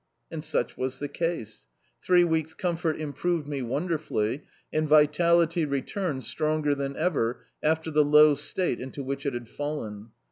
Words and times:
And 0.31 0.43
such 0.43 0.77
was 0.79 0.97
the 0.97 1.07
case: 1.07 1.67
three 2.01 2.23
weeks' 2.23 2.53
c(»iifort 2.59 2.97
improved 2.97 3.47
me 3.47 3.61
wonderfully 3.61 4.41
and 4.73 4.89
vitality 4.89 5.63
returned 5.63 6.25
stronger 6.25 6.73
than 6.73 6.95
ever 6.95 7.43
after 7.61 7.91
the 7.91 8.03
low 8.03 8.33
state 8.33 8.79
into 8.79 9.03
which 9.03 9.27
it 9.27 9.33
bad 9.33 9.47
fallen. 9.47 10.09